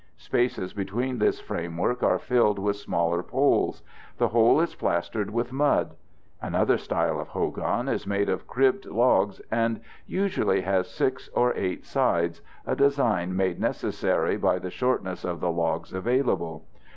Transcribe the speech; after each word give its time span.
Spaces 0.17 0.73
between 0.73 1.19
this 1.19 1.39
framework 1.39 2.01
are 2.01 2.17
filled 2.17 2.57
with 2.57 2.75
smaller 2.75 3.21
poles; 3.21 3.83
the 4.17 4.29
whole 4.29 4.59
is 4.59 4.73
plastered 4.73 5.29
with 5.29 5.51
mud. 5.53 5.93
Another 6.41 6.79
style 6.79 7.19
of 7.19 7.27
hogan 7.27 7.87
is 7.87 8.07
made 8.07 8.27
of 8.27 8.47
cribbed 8.47 8.85
logs 8.87 9.39
and 9.51 9.79
usually 10.07 10.61
has 10.61 10.89
six 10.89 11.29
or 11.35 11.53
eight 11.55 11.85
sides, 11.85 12.41
a 12.65 12.75
design 12.75 13.35
made 13.35 13.59
necessary 13.59 14.37
by 14.37 14.57
the 14.57 14.71
shortness 14.71 15.23
of 15.23 15.39
the 15.39 15.51
logs 15.51 15.93
available. 15.93 16.65